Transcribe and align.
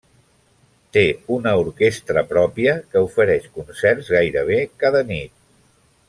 Té 0.95 1.01
una 1.35 1.51
orquestra 1.65 2.23
pròpia 2.33 2.73
que 2.95 3.05
ofereix 3.11 3.45
concerts 3.61 4.09
gairebé 4.19 4.57
cada 4.85 5.03
nit. 5.15 5.37